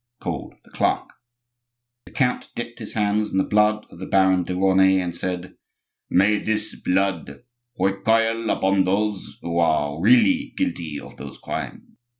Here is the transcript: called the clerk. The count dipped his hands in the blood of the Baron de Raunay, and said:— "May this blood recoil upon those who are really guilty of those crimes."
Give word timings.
called 0.19 0.55
the 0.63 0.71
clerk. 0.71 1.11
The 2.07 2.11
count 2.11 2.49
dipped 2.55 2.79
his 2.79 2.93
hands 2.93 3.31
in 3.31 3.37
the 3.37 3.43
blood 3.43 3.85
of 3.91 3.99
the 3.99 4.07
Baron 4.07 4.41
de 4.41 4.55
Raunay, 4.55 4.99
and 4.99 5.15
said:— 5.15 5.53
"May 6.09 6.39
this 6.39 6.73
blood 6.73 7.43
recoil 7.77 8.49
upon 8.49 8.83
those 8.85 9.37
who 9.43 9.59
are 9.59 10.01
really 10.01 10.55
guilty 10.57 10.99
of 10.99 11.17
those 11.17 11.37
crimes." 11.37 11.83